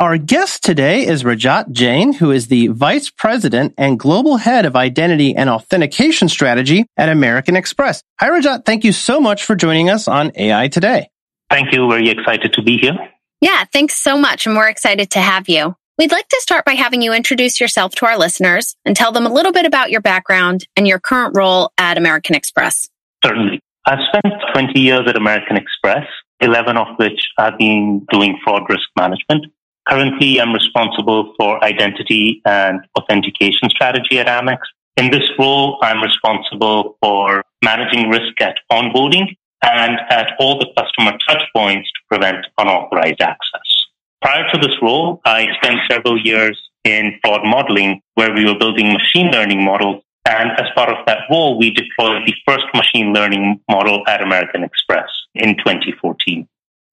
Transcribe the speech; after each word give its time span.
Our 0.00 0.16
guest 0.16 0.64
today 0.64 1.06
is 1.06 1.24
Rajat 1.24 1.72
Jain, 1.72 2.14
who 2.14 2.30
is 2.30 2.46
the 2.46 2.68
Vice 2.68 3.10
President 3.10 3.74
and 3.76 3.98
Global 3.98 4.38
Head 4.38 4.64
of 4.64 4.74
Identity 4.74 5.36
and 5.36 5.50
Authentication 5.50 6.30
Strategy 6.30 6.86
at 6.96 7.10
American 7.10 7.54
Express. 7.54 8.02
Hi, 8.18 8.30
Rajat. 8.30 8.64
Thank 8.64 8.82
you 8.82 8.92
so 8.92 9.20
much 9.20 9.44
for 9.44 9.54
joining 9.54 9.90
us 9.90 10.08
on 10.08 10.32
AI 10.36 10.68
Today. 10.68 11.10
Thank 11.50 11.74
you. 11.74 11.86
Very 11.86 12.08
excited 12.08 12.54
to 12.54 12.62
be 12.62 12.78
here. 12.78 12.94
Yeah, 13.42 13.64
thanks 13.74 13.94
so 14.02 14.16
much. 14.16 14.46
And 14.46 14.56
we're 14.56 14.70
excited 14.70 15.10
to 15.10 15.18
have 15.20 15.50
you. 15.50 15.76
We'd 15.98 16.12
like 16.12 16.28
to 16.28 16.40
start 16.40 16.64
by 16.64 16.72
having 16.72 17.02
you 17.02 17.12
introduce 17.12 17.60
yourself 17.60 17.94
to 17.96 18.06
our 18.06 18.16
listeners 18.16 18.76
and 18.86 18.96
tell 18.96 19.12
them 19.12 19.26
a 19.26 19.30
little 19.30 19.52
bit 19.52 19.66
about 19.66 19.90
your 19.90 20.00
background 20.00 20.66
and 20.76 20.88
your 20.88 20.98
current 20.98 21.36
role 21.36 21.72
at 21.76 21.98
American 21.98 22.34
Express. 22.34 22.88
Certainly. 23.22 23.60
I've 23.84 23.98
spent 24.08 24.34
20 24.54 24.80
years 24.80 25.02
at 25.06 25.18
American 25.18 25.58
Express, 25.58 26.06
11 26.40 26.78
of 26.78 26.86
which 26.96 27.20
I've 27.36 27.58
been 27.58 28.06
doing 28.10 28.38
fraud 28.42 28.62
risk 28.70 28.88
management. 28.96 29.44
Currently, 29.90 30.40
I'm 30.40 30.52
responsible 30.52 31.34
for 31.36 31.62
identity 31.64 32.40
and 32.44 32.80
authentication 32.96 33.68
strategy 33.70 34.20
at 34.20 34.28
Amex. 34.28 34.58
In 34.96 35.10
this 35.10 35.28
role, 35.36 35.78
I'm 35.82 36.00
responsible 36.00 36.96
for 37.02 37.42
managing 37.64 38.08
risk 38.08 38.40
at 38.40 38.56
onboarding 38.70 39.36
and 39.64 39.98
at 40.08 40.32
all 40.38 40.60
the 40.60 40.68
customer 40.78 41.18
touch 41.28 41.42
points 41.54 41.90
to 41.90 42.00
prevent 42.08 42.46
unauthorized 42.56 43.20
access. 43.20 43.68
Prior 44.22 44.48
to 44.52 44.58
this 44.60 44.76
role, 44.80 45.20
I 45.24 45.48
spent 45.60 45.80
several 45.90 46.18
years 46.18 46.56
in 46.84 47.18
fraud 47.24 47.40
modeling 47.44 48.00
where 48.14 48.32
we 48.32 48.44
were 48.44 48.58
building 48.58 48.92
machine 48.92 49.32
learning 49.32 49.64
models 49.64 50.04
and 50.28 50.50
as 50.52 50.66
part 50.76 50.90
of 50.90 51.04
that 51.06 51.22
role, 51.30 51.58
we 51.58 51.70
deployed 51.72 52.22
the 52.26 52.34
first 52.46 52.66
machine 52.74 53.12
learning 53.12 53.60
model 53.68 54.04
at 54.06 54.22
American 54.22 54.62
Express 54.62 55.08
in 55.34 55.56
2014. 55.56 56.46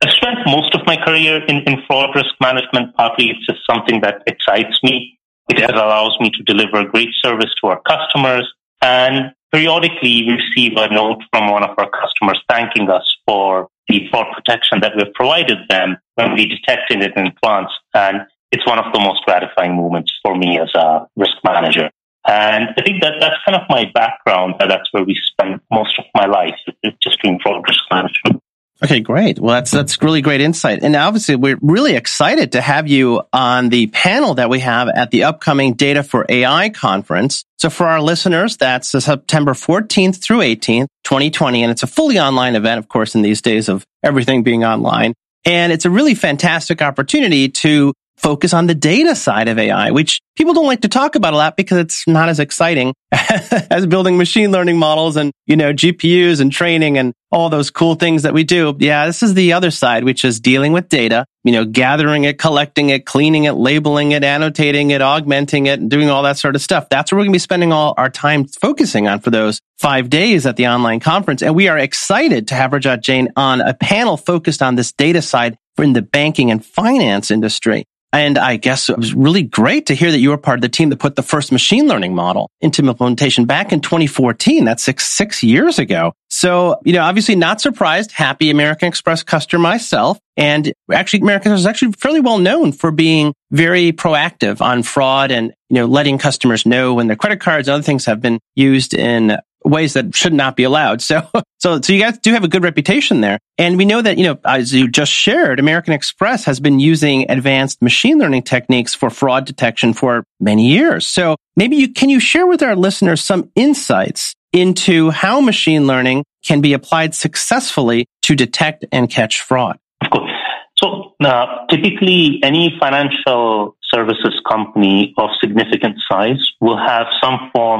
I've 0.03 0.11
spent 0.11 0.37
most 0.45 0.75
of 0.75 0.85
my 0.85 0.95
career 0.95 1.43
in, 1.45 1.57
in 1.63 1.81
fraud 1.87 2.15
risk 2.15 2.35
management. 2.39 2.95
Partly 2.95 3.29
it's 3.29 3.45
just 3.45 3.59
something 3.69 4.01
that 4.01 4.21
excites 4.27 4.77
me. 4.83 5.17
It 5.49 5.69
allows 5.69 6.15
me 6.19 6.29
to 6.31 6.43
deliver 6.43 6.83
great 6.85 7.09
service 7.23 7.51
to 7.61 7.67
our 7.67 7.81
customers. 7.81 8.51
And 8.81 9.33
periodically 9.51 10.23
we 10.27 10.33
receive 10.33 10.73
a 10.77 10.93
note 10.93 11.23
from 11.31 11.49
one 11.49 11.63
of 11.63 11.71
our 11.77 11.89
customers 11.89 12.39
thanking 12.47 12.89
us 12.89 13.15
for 13.25 13.69
the 13.87 14.07
fraud 14.11 14.27
protection 14.33 14.81
that 14.81 14.93
we've 14.95 15.13
provided 15.13 15.57
them 15.69 15.97
when 16.15 16.33
we 16.33 16.45
detected 16.45 17.01
it 17.01 17.13
in 17.15 17.27
advance. 17.27 17.71
And 17.93 18.21
it's 18.51 18.67
one 18.67 18.77
of 18.77 18.93
the 18.93 18.99
most 18.99 19.23
gratifying 19.25 19.75
moments 19.75 20.11
for 20.21 20.35
me 20.35 20.59
as 20.59 20.69
a 20.75 21.07
risk 21.15 21.37
manager. 21.43 21.89
And 22.27 22.69
I 22.77 22.81
think 22.83 23.01
that 23.01 23.15
that's 23.19 23.37
kind 23.45 23.55
of 23.55 23.63
my 23.69 23.89
background. 23.93 24.55
That 24.59 24.67
that's 24.67 24.91
where 24.91 25.03
we 25.05 25.17
spend 25.31 25.61
most 25.71 25.97
of 25.97 26.05
my 26.13 26.25
life, 26.25 26.55
just 27.01 27.21
doing 27.23 27.39
fraud 27.41 27.63
risk 27.67 27.83
management. 27.89 28.43
Okay, 28.83 28.99
great. 28.99 29.39
Well, 29.39 29.55
that's, 29.55 29.71
that's 29.71 30.01
really 30.03 30.21
great 30.21 30.39
insight. 30.39 30.83
And 30.83 30.95
obviously 30.95 31.35
we're 31.35 31.57
really 31.61 31.95
excited 31.95 32.51
to 32.51 32.61
have 32.61 32.87
you 32.87 33.23
on 33.33 33.69
the 33.69 33.87
panel 33.87 34.35
that 34.35 34.49
we 34.49 34.59
have 34.59 34.87
at 34.87 35.09
the 35.09 35.23
upcoming 35.23 35.73
Data 35.73 36.03
for 36.03 36.25
AI 36.29 36.69
conference. 36.69 37.43
So 37.57 37.71
for 37.71 37.87
our 37.87 38.01
listeners, 38.01 38.55
that's 38.57 38.89
September 38.89 39.53
14th 39.53 40.21
through 40.21 40.39
18th, 40.39 40.87
2020. 41.05 41.63
And 41.63 41.71
it's 41.71 41.81
a 41.81 41.87
fully 41.87 42.19
online 42.19 42.55
event, 42.55 42.77
of 42.77 42.87
course, 42.87 43.15
in 43.15 43.23
these 43.23 43.41
days 43.41 43.67
of 43.67 43.83
everything 44.03 44.43
being 44.43 44.63
online. 44.63 45.15
And 45.43 45.71
it's 45.71 45.85
a 45.85 45.89
really 45.89 46.13
fantastic 46.13 46.81
opportunity 46.81 47.49
to 47.49 47.93
focus 48.17 48.53
on 48.53 48.67
the 48.67 48.75
data 48.75 49.15
side 49.15 49.47
of 49.47 49.59
AI, 49.59 49.91
which 49.91 50.21
people 50.35 50.53
don't 50.53 50.65
like 50.65 50.81
to 50.81 50.87
talk 50.87 51.15
about 51.15 51.33
a 51.33 51.37
lot 51.37 51.55
because 51.55 51.77
it's 51.77 52.07
not 52.07 52.29
as 52.29 52.39
exciting 52.39 52.93
as 53.11 53.85
building 53.85 54.17
machine 54.17 54.51
learning 54.51 54.77
models 54.77 55.15
and, 55.17 55.31
you 55.45 55.55
know, 55.55 55.71
GPUs 55.71 56.41
and 56.41 56.51
training 56.51 56.97
and 56.97 57.13
all 57.31 57.49
those 57.49 57.69
cool 57.69 57.95
things 57.95 58.23
that 58.23 58.33
we 58.33 58.43
do. 58.43 58.75
Yeah, 58.79 59.05
this 59.05 59.21
is 59.21 59.33
the 59.33 59.53
other 59.53 59.71
side, 59.71 60.03
which 60.03 60.25
is 60.25 60.39
dealing 60.39 60.73
with 60.73 60.89
data, 60.89 61.25
you 61.43 61.51
know, 61.51 61.65
gathering 61.65 62.23
it, 62.23 62.39
collecting 62.39 62.89
it, 62.89 63.05
cleaning 63.05 63.43
it, 63.43 63.53
labeling 63.53 64.11
it, 64.11 64.23
annotating 64.23 64.91
it, 64.91 65.01
augmenting 65.01 65.67
it, 65.67 65.79
and 65.79 65.89
doing 65.89 66.09
all 66.09 66.23
that 66.23 66.37
sort 66.37 66.55
of 66.55 66.61
stuff. 66.61 66.89
That's 66.89 67.11
where 67.11 67.17
we're 67.17 67.25
going 67.25 67.33
to 67.33 67.37
be 67.37 67.39
spending 67.39 67.71
all 67.71 67.93
our 67.97 68.09
time 68.09 68.45
focusing 68.45 69.07
on 69.07 69.19
for 69.19 69.29
those 69.29 69.61
five 69.77 70.09
days 70.09 70.45
at 70.45 70.55
the 70.55 70.67
online 70.67 70.99
conference. 70.99 71.43
And 71.43 71.55
we 71.55 71.67
are 71.67 71.77
excited 71.77 72.47
to 72.47 72.55
have 72.55 72.71
Rajat 72.71 73.01
Jain 73.01 73.29
on 73.35 73.61
a 73.61 73.73
panel 73.73 74.17
focused 74.17 74.61
on 74.61 74.75
this 74.75 74.91
data 74.91 75.21
side 75.21 75.57
for 75.75 75.83
in 75.83 75.93
the 75.93 76.01
banking 76.01 76.49
and 76.49 76.65
finance 76.65 77.29
industry. 77.29 77.85
And 78.13 78.37
I 78.37 78.55
guess 78.55 78.89
it 78.89 78.97
was 78.97 79.13
really 79.13 79.43
great 79.43 79.87
to 79.87 79.93
hear 79.93 80.11
that 80.11 80.19
you 80.19 80.29
were 80.29 80.37
part 80.37 80.57
of 80.57 80.61
the 80.61 80.69
team 80.69 80.89
that 80.89 80.99
put 80.99 81.15
the 81.15 81.23
first 81.23 81.51
machine 81.51 81.87
learning 81.87 82.15
model 82.15 82.49
into 82.61 82.81
implementation 82.81 83.45
back 83.45 83.73
in 83.73 83.81
2014. 83.81 84.63
That's 84.63 84.81
six, 84.81 85.07
six 85.07 85.43
years 85.43 85.77
ago. 85.77 86.13
So, 86.29 86.79
you 86.85 86.93
know, 86.93 87.01
obviously 87.01 87.35
not 87.35 87.59
surprised, 87.59 88.11
happy 88.11 88.49
American 88.49 88.87
Express 88.87 89.23
customer 89.23 89.61
myself. 89.61 90.19
And 90.37 90.71
actually, 90.91 91.21
American 91.21 91.51
Express 91.51 91.61
is 91.61 91.65
actually 91.65 91.91
fairly 91.93 92.19
well 92.19 92.37
known 92.37 92.71
for 92.71 92.91
being 92.91 93.33
very 93.51 93.91
proactive 93.91 94.61
on 94.61 94.83
fraud 94.83 95.31
and, 95.31 95.53
you 95.69 95.75
know, 95.75 95.85
letting 95.85 96.17
customers 96.17 96.65
know 96.65 96.93
when 96.93 97.07
their 97.07 97.15
credit 97.15 97.39
cards 97.39 97.67
and 97.67 97.75
other 97.75 97.83
things 97.83 98.05
have 98.05 98.21
been 98.21 98.39
used 98.55 98.93
in 98.93 99.37
ways 99.67 99.93
that 99.93 100.15
should 100.15 100.33
not 100.33 100.55
be 100.55 100.63
allowed. 100.63 101.01
So, 101.01 101.27
so, 101.59 101.81
so 101.81 101.93
you 101.93 102.01
guys 102.01 102.17
do 102.19 102.33
have 102.33 102.43
a 102.43 102.47
good 102.47 102.63
reputation 102.63 103.21
there. 103.21 103.39
And 103.57 103.77
we 103.77 103.85
know 103.85 104.01
that, 104.01 104.17
you 104.17 104.25
know, 104.25 104.39
as 104.45 104.73
you 104.73 104.87
just 104.87 105.11
shared, 105.11 105.59
American 105.59 105.93
Express 105.93 106.45
has 106.45 106.59
been 106.59 106.79
using 106.79 107.29
advanced 107.29 107.81
machine 107.81 108.19
learning 108.19 108.43
techniques 108.43 108.93
for 108.93 109.09
fraud 109.09 109.45
detection 109.45 109.93
for 109.93 110.23
many 110.39 110.67
years. 110.67 111.07
So 111.07 111.35
maybe 111.55 111.75
you, 111.75 111.93
can 111.93 112.09
you 112.09 112.19
share 112.19 112.47
with 112.47 112.63
our 112.63 112.75
listeners 112.75 113.23
some 113.23 113.51
insights 113.55 114.35
into 114.53 115.09
how 115.09 115.41
machine 115.41 115.87
learning 115.87 116.23
can 116.45 116.61
be 116.61 116.73
applied 116.73 117.13
successfully 117.13 118.05
to 118.23 118.35
detect 118.35 118.85
and 118.91 119.09
catch 119.09 119.41
fraud? 119.41 119.77
Of 120.01 120.11
course. 120.11 120.31
So 120.77 121.15
uh, 121.23 121.65
typically 121.69 122.39
any 122.43 122.77
financial 122.79 123.75
services 123.93 124.39
company 124.47 125.13
of 125.17 125.29
significant 125.41 125.95
size 126.09 126.51
will 126.61 126.77
have 126.77 127.07
some 127.21 127.49
form 127.53 127.76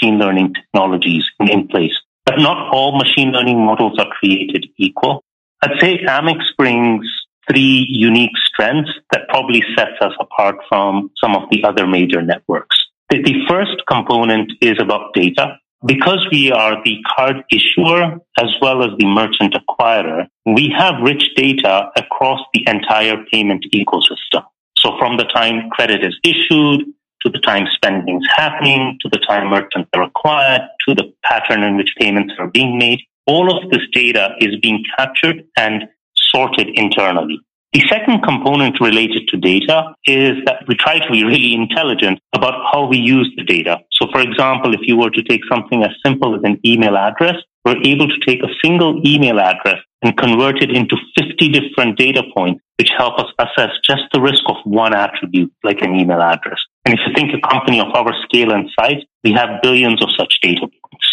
machine 0.00 0.18
learning 0.18 0.54
technologies 0.54 1.24
in 1.40 1.68
place. 1.68 1.94
But 2.24 2.38
not 2.38 2.72
all 2.72 2.98
machine 2.98 3.32
learning 3.32 3.64
models 3.64 3.98
are 3.98 4.08
created 4.18 4.66
equal. 4.78 5.24
I'd 5.62 5.80
say 5.80 5.98
Amex 6.04 6.44
brings 6.56 7.06
three 7.50 7.86
unique 7.88 8.36
strengths 8.46 8.90
that 9.12 9.28
probably 9.28 9.62
sets 9.76 10.00
us 10.00 10.12
apart 10.20 10.56
from 10.68 11.10
some 11.22 11.34
of 11.34 11.48
the 11.50 11.64
other 11.64 11.86
major 11.86 12.22
networks. 12.22 12.76
The, 13.10 13.22
the 13.22 13.44
first 13.48 13.82
component 13.88 14.52
is 14.60 14.76
about 14.80 15.14
data. 15.14 15.58
Because 15.84 16.26
we 16.30 16.52
are 16.52 16.76
the 16.84 16.98
card 17.16 17.36
issuer 17.50 18.18
as 18.38 18.50
well 18.60 18.84
as 18.84 18.90
the 18.98 19.06
merchant 19.06 19.54
acquirer, 19.54 20.26
we 20.44 20.72
have 20.76 21.02
rich 21.02 21.30
data 21.34 21.90
across 21.96 22.40
the 22.52 22.64
entire 22.66 23.24
payment 23.32 23.64
ecosystem. 23.74 24.44
So 24.76 24.98
from 24.98 25.16
the 25.16 25.24
time 25.24 25.70
credit 25.70 26.04
is 26.04 26.18
issued 26.22 26.84
to 27.22 27.30
the 27.30 27.38
time 27.40 27.66
spending 27.72 28.16
is 28.16 28.28
happening, 28.34 28.98
to 29.00 29.08
the 29.10 29.18
time 29.18 29.48
merchants 29.48 29.88
are 29.94 30.02
acquired, 30.02 30.62
to 30.88 30.94
the 30.94 31.12
pattern 31.22 31.62
in 31.62 31.76
which 31.76 31.94
payments 31.98 32.34
are 32.38 32.48
being 32.48 32.78
made, 32.78 33.00
all 33.26 33.56
of 33.56 33.70
this 33.70 33.82
data 33.92 34.30
is 34.40 34.56
being 34.60 34.82
captured 34.96 35.44
and 35.56 35.84
sorted 36.32 36.68
internally. 36.74 37.40
The 37.72 37.86
second 37.88 38.22
component 38.24 38.80
related 38.80 39.28
to 39.28 39.36
data 39.36 39.94
is 40.04 40.42
that 40.44 40.64
we 40.66 40.74
try 40.74 40.98
to 40.98 41.12
be 41.12 41.22
really 41.22 41.54
intelligent 41.54 42.18
about 42.34 42.54
how 42.72 42.86
we 42.86 42.98
use 42.98 43.32
the 43.36 43.44
data. 43.44 43.78
So 43.92 44.08
for 44.10 44.20
example, 44.20 44.74
if 44.74 44.80
you 44.82 44.96
were 44.96 45.10
to 45.10 45.22
take 45.22 45.42
something 45.48 45.84
as 45.84 45.92
simple 46.04 46.34
as 46.34 46.40
an 46.42 46.58
email 46.66 46.96
address, 46.96 47.36
we're 47.64 47.80
able 47.84 48.08
to 48.08 48.18
take 48.26 48.42
a 48.42 48.52
single 48.60 49.00
email 49.06 49.38
address 49.38 49.78
and 50.02 50.16
convert 50.16 50.62
it 50.62 50.70
into 50.70 50.96
50 51.16 51.48
different 51.50 51.96
data 51.96 52.24
points, 52.34 52.60
which 52.76 52.90
help 52.96 53.20
us 53.20 53.30
assess 53.38 53.70
just 53.84 54.02
the 54.12 54.20
risk 54.20 54.42
of 54.48 54.56
one 54.64 54.92
attribute, 54.92 55.52
like 55.62 55.80
an 55.82 55.94
email 55.94 56.20
address. 56.20 56.58
And 56.84 56.94
if 56.94 57.00
you 57.06 57.12
think 57.14 57.30
a 57.32 57.48
company 57.48 57.78
of 57.80 57.94
our 57.94 58.12
scale 58.24 58.50
and 58.52 58.68
size, 58.80 59.02
we 59.22 59.32
have 59.32 59.62
billions 59.62 60.02
of 60.02 60.08
such 60.18 60.40
data 60.42 60.62
points. 60.62 61.06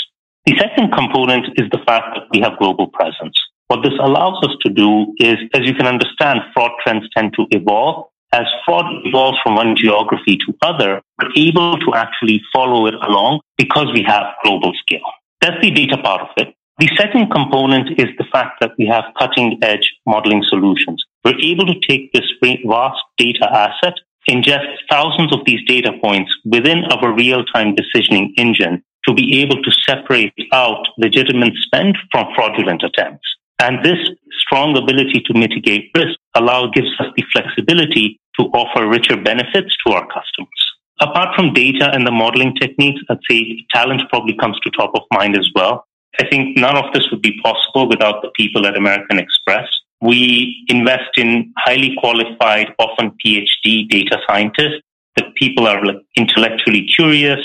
The 0.47 0.57
second 0.57 0.91
component 0.91 1.49
is 1.57 1.69
the 1.71 1.83
fact 1.85 2.15
that 2.15 2.23
we 2.31 2.39
have 2.39 2.57
global 2.57 2.87
presence. 2.87 3.37
What 3.67 3.83
this 3.83 3.99
allows 3.99 4.41
us 4.43 4.55
to 4.61 4.69
do 4.69 5.13
is, 5.19 5.35
as 5.53 5.67
you 5.67 5.75
can 5.75 5.87
understand, 5.87 6.39
fraud 6.53 6.71
trends 6.81 7.05
tend 7.15 7.33
to 7.33 7.45
evolve. 7.51 8.07
As 8.31 8.45
fraud 8.65 8.85
evolves 9.03 9.37
from 9.43 9.55
one 9.55 9.75
geography 9.75 10.37
to 10.37 10.53
other, 10.61 11.01
we're 11.21 11.31
able 11.35 11.77
to 11.77 11.93
actually 11.93 12.41
follow 12.53 12.87
it 12.87 12.93
along 12.93 13.41
because 13.57 13.87
we 13.93 14.03
have 14.07 14.23
global 14.43 14.71
scale. 14.81 15.11
That's 15.41 15.61
the 15.61 15.71
data 15.71 15.97
part 15.97 16.21
of 16.21 16.29
it. 16.37 16.53
The 16.79 16.89
second 16.95 17.29
component 17.29 17.99
is 17.99 18.07
the 18.17 18.25
fact 18.31 18.61
that 18.61 18.71
we 18.77 18.85
have 18.85 19.03
cutting 19.19 19.59
edge 19.61 19.91
modeling 20.05 20.43
solutions. 20.47 21.03
We're 21.25 21.39
able 21.39 21.65
to 21.65 21.79
take 21.87 22.13
this 22.13 22.31
vast 22.41 23.01
data 23.17 23.49
asset 23.51 23.95
ingest 24.29 24.75
thousands 24.89 25.33
of 25.33 25.39
these 25.45 25.65
data 25.67 25.91
points 26.01 26.31
within 26.45 26.83
our 26.85 27.13
real-time 27.13 27.75
decisioning 27.75 28.29
engine 28.37 28.83
to 29.07 29.13
be 29.13 29.41
able 29.41 29.61
to 29.63 29.71
separate 29.87 30.33
out 30.53 30.85
legitimate 30.97 31.53
spend 31.65 31.97
from 32.11 32.27
fraudulent 32.35 32.83
attempts. 32.83 33.27
And 33.59 33.83
this 33.83 33.97
strong 34.39 34.77
ability 34.77 35.21
to 35.25 35.33
mitigate 35.33 35.91
risk 35.95 36.17
allow 36.35 36.69
gives 36.69 36.89
us 36.99 37.07
the 37.15 37.23
flexibility 37.33 38.19
to 38.39 38.45
offer 38.53 38.87
richer 38.87 39.17
benefits 39.17 39.75
to 39.85 39.93
our 39.93 40.05
customers. 40.07 40.61
Apart 40.99 41.35
from 41.35 41.53
data 41.53 41.91
and 41.93 42.05
the 42.05 42.11
modeling 42.11 42.55
techniques, 42.55 43.01
I'd 43.09 43.17
say 43.29 43.65
talent 43.73 44.03
probably 44.09 44.35
comes 44.35 44.59
to 44.61 44.71
top 44.71 44.91
of 44.95 45.01
mind 45.11 45.37
as 45.37 45.49
well. 45.55 45.85
I 46.19 46.27
think 46.27 46.57
none 46.57 46.75
of 46.75 46.91
this 46.93 47.09
would 47.11 47.21
be 47.21 47.39
possible 47.43 47.87
without 47.87 48.21
the 48.21 48.31
people 48.35 48.65
at 48.65 48.75
American 48.75 49.19
Express. 49.19 49.67
We 50.01 50.63
invest 50.67 51.17
in 51.17 51.53
highly 51.57 51.95
qualified, 51.99 52.73
often 52.79 53.11
PhD 53.23 53.87
data 53.89 54.19
scientists. 54.27 54.81
The 55.15 55.25
people 55.35 55.67
are 55.67 55.81
intellectually 56.15 56.87
curious. 56.95 57.39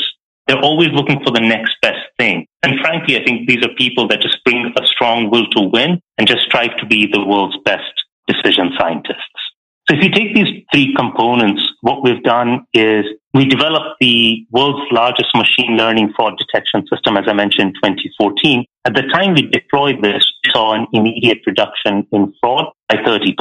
They're 0.47 0.61
always 0.61 0.89
looking 0.93 1.23
for 1.25 1.33
the 1.33 1.41
next 1.41 1.77
best 1.83 2.05
thing. 2.19 2.47
And 2.63 2.81
frankly, 2.81 3.17
I 3.17 3.25
think 3.25 3.49
these 3.49 3.65
are 3.65 3.75
people 3.77 4.09
that 4.09 4.21
just 4.21 4.43
bring 4.45 4.73
a 4.79 4.87
strong 4.87 5.31
will 5.31 5.47
to 5.51 5.69
win 5.73 6.01
and 6.19 6.27
just 6.27 6.43
strive 6.43 6.77
to 6.79 6.87
be 6.87 7.07
the 7.11 7.25
world's 7.25 7.57
best 7.65 7.93
decision 8.27 8.71
scientists. 8.79 9.43
So 9.89 9.97
if 9.97 10.05
you 10.05 10.11
take 10.11 10.35
these 10.35 10.65
three 10.73 10.95
components, 10.97 11.61
what 11.81 12.05
we've 12.05 12.23
done 12.23 12.65
is 12.73 13.05
we 13.35 13.45
developed 13.47 13.97
the 14.01 14.47
world's 14.51 14.87
largest 14.93 15.35
machine 15.35 15.77
learning 15.77 16.13
fraud 16.15 16.39
detection 16.39 16.87
system, 16.87 17.17
as 17.17 17.25
I 17.27 17.33
mentioned, 17.33 17.75
in 17.83 17.91
2014. 17.91 18.65
At 18.85 18.95
the 18.95 19.03
time 19.13 19.35
we 19.35 19.43
deployed 19.43 20.03
this, 20.03 20.25
we 20.45 20.53
saw 20.53 20.75
an 20.75 20.87
immediate 20.93 21.39
reduction 21.47 22.07
in 22.13 22.33
fraud 22.41 22.67
by 22.89 22.97
30%. 22.97 23.35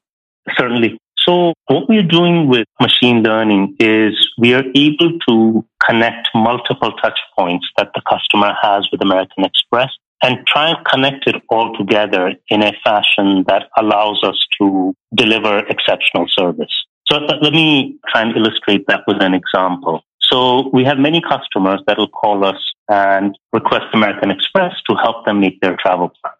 Certainly. 0.58 1.00
So 1.26 1.54
what 1.68 1.88
we're 1.88 2.04
doing 2.04 2.50
with 2.50 2.66
machine 2.82 3.24
learning 3.24 3.78
is 3.80 4.30
we 4.38 4.54
are 4.54 4.66
able 4.76 5.18
to 5.30 5.66
connect 5.82 6.28
multiple 6.36 6.92
touch 7.02 7.20
points 7.40 7.66
that 7.78 7.92
the 7.96 8.02
customer 8.02 8.54
has 8.62 8.90
with 8.92 9.02
American 9.02 9.46
Express 9.46 9.92
and 10.22 10.46
try 10.46 10.72
and 10.72 10.86
connect 10.86 11.26
it 11.28 11.42
all 11.50 11.74
together 11.78 12.34
in 12.50 12.62
a 12.62 12.74
fashion 12.84 13.46
that 13.48 13.70
allows 13.78 14.22
us 14.24 14.36
to 14.60 14.94
deliver 15.16 15.60
exceptional 15.60 16.26
service. 16.28 16.74
So 17.06 17.18
let 17.18 17.54
me 17.54 17.98
try 18.10 18.22
and 18.22 18.36
illustrate 18.36 18.88
that 18.88 19.02
with 19.08 19.22
an 19.22 19.34
example. 19.34 20.04
So 20.32 20.70
we 20.74 20.86
have 20.86 20.98
many 20.98 21.22
customers 21.22 21.82
that 21.86 21.98
will 21.98 22.08
call 22.08 22.46
us 22.46 22.60
and 22.90 23.38
request 23.52 23.86
American 23.94 24.32
Express 24.32 24.74
to 24.90 24.96
help 24.96 25.26
them 25.26 25.42
make 25.42 25.60
their 25.62 25.76
travel 25.76 26.12
plans. 26.22 26.38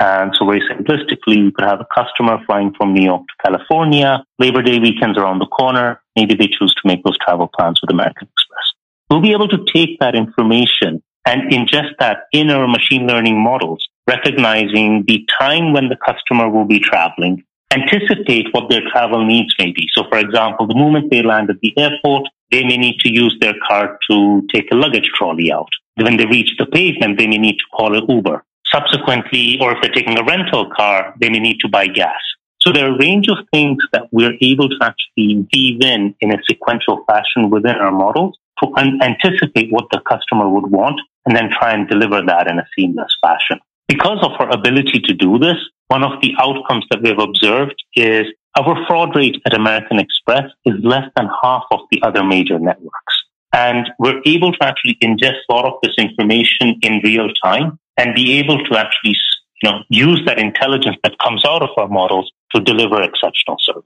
And 0.00 0.34
so 0.38 0.46
very 0.46 0.60
simplistically, 0.60 1.36
you 1.36 1.52
could 1.52 1.64
have 1.64 1.80
a 1.80 1.86
customer 1.94 2.38
flying 2.46 2.72
from 2.76 2.94
New 2.94 3.04
York 3.04 3.22
to 3.22 3.50
California. 3.50 4.24
Labor 4.38 4.62
Day 4.62 4.78
weekends 4.78 5.18
around 5.18 5.38
the 5.38 5.46
corner. 5.46 6.00
Maybe 6.16 6.34
they 6.34 6.48
choose 6.48 6.74
to 6.74 6.80
make 6.84 7.04
those 7.04 7.18
travel 7.18 7.48
plans 7.56 7.80
with 7.80 7.90
American 7.90 8.28
Express. 8.28 8.64
We'll 9.10 9.20
be 9.20 9.32
able 9.32 9.48
to 9.48 9.64
take 9.72 9.98
that 10.00 10.14
information 10.14 11.02
and 11.26 11.50
ingest 11.50 11.96
that 11.98 12.24
in 12.32 12.50
our 12.50 12.66
machine 12.66 13.06
learning 13.06 13.42
models, 13.42 13.86
recognizing 14.08 15.04
the 15.06 15.26
time 15.38 15.72
when 15.72 15.88
the 15.88 15.96
customer 15.96 16.50
will 16.50 16.66
be 16.66 16.80
traveling, 16.80 17.44
anticipate 17.74 18.46
what 18.52 18.70
their 18.70 18.82
travel 18.92 19.24
needs 19.24 19.54
may 19.58 19.72
be. 19.72 19.86
So, 19.94 20.04
for 20.08 20.18
example, 20.18 20.66
the 20.66 20.74
moment 20.74 21.10
they 21.10 21.22
land 21.22 21.50
at 21.50 21.60
the 21.60 21.76
airport, 21.76 22.28
they 22.50 22.62
may 22.62 22.76
need 22.76 22.98
to 23.00 23.12
use 23.12 23.36
their 23.40 23.54
card 23.66 23.98
to 24.10 24.46
take 24.52 24.70
a 24.70 24.76
luggage 24.76 25.10
trolley 25.14 25.52
out. 25.52 25.68
When 25.96 26.16
they 26.16 26.26
reach 26.26 26.50
the 26.58 26.66
pavement, 26.66 27.18
they 27.18 27.26
may 27.26 27.38
need 27.38 27.56
to 27.56 27.64
call 27.76 27.96
an 27.96 28.06
Uber. 28.08 28.44
Subsequently, 28.66 29.58
or 29.60 29.72
if 29.72 29.78
they're 29.82 29.92
taking 29.92 30.18
a 30.18 30.24
rental 30.24 30.70
car, 30.70 31.14
they 31.20 31.28
may 31.28 31.40
need 31.40 31.58
to 31.60 31.68
buy 31.68 31.86
gas. 31.86 32.20
So 32.60 32.72
there 32.72 32.86
are 32.86 32.94
a 32.94 32.98
range 32.98 33.28
of 33.28 33.38
things 33.52 33.78
that 33.92 34.08
we're 34.10 34.38
able 34.40 34.68
to 34.68 34.76
actually 34.80 35.46
weave 35.52 35.82
in 35.82 36.14
in 36.20 36.32
a 36.32 36.38
sequential 36.48 37.04
fashion 37.06 37.50
within 37.50 37.76
our 37.76 37.92
models 37.92 38.38
to 38.62 38.72
anticipate 39.02 39.70
what 39.70 39.86
the 39.90 40.00
customer 40.00 40.48
would 40.48 40.70
want 40.70 40.98
and 41.26 41.36
then 41.36 41.50
try 41.50 41.72
and 41.74 41.88
deliver 41.88 42.22
that 42.22 42.48
in 42.50 42.58
a 42.58 42.66
seamless 42.74 43.14
fashion. 43.20 43.60
Because 43.88 44.18
of 44.22 44.32
our 44.38 44.50
ability 44.50 45.00
to 45.00 45.14
do 45.14 45.38
this, 45.38 45.56
one 45.88 46.02
of 46.02 46.20
the 46.22 46.34
outcomes 46.38 46.86
that 46.90 47.02
we've 47.02 47.18
observed 47.18 47.82
is 47.94 48.26
our 48.58 48.86
fraud 48.86 49.14
rate 49.14 49.42
at 49.46 49.54
American 49.54 49.98
Express 49.98 50.44
is 50.64 50.74
less 50.82 51.08
than 51.16 51.28
half 51.42 51.64
of 51.70 51.80
the 51.90 52.00
other 52.02 52.24
major 52.24 52.58
networks. 52.58 53.14
And 53.52 53.88
we're 53.98 54.20
able 54.24 54.52
to 54.52 54.64
actually 54.64 54.96
ingest 55.02 55.38
a 55.48 55.52
lot 55.52 55.66
of 55.66 55.74
this 55.82 55.94
information 55.98 56.78
in 56.82 57.00
real 57.04 57.28
time 57.44 57.78
and 57.96 58.14
be 58.14 58.38
able 58.38 58.64
to 58.64 58.76
actually 58.76 59.16
you 59.62 59.70
know, 59.70 59.78
use 59.88 60.20
that 60.26 60.38
intelligence 60.38 60.96
that 61.04 61.18
comes 61.18 61.44
out 61.44 61.62
of 61.62 61.70
our 61.76 61.88
models 61.88 62.32
to 62.54 62.60
deliver 62.60 63.02
exceptional 63.02 63.56
service. 63.60 63.84